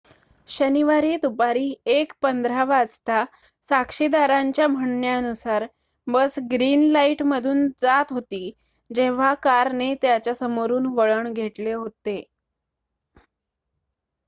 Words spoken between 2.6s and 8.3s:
वाजता साक्षीदारांच्या म्हणण्यानुसार बस ग्रीन लाईटमधून जात